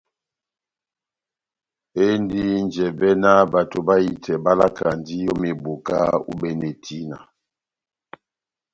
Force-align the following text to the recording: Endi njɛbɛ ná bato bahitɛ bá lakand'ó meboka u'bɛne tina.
Endi 2.05 2.41
njɛbɛ 2.65 3.09
ná 3.21 3.31
bato 3.53 3.77
bahitɛ 3.87 4.33
bá 4.43 4.51
lakand'ó 4.59 5.31
meboka 5.41 5.97
u'bɛne 6.31 6.69
tina. 6.83 7.17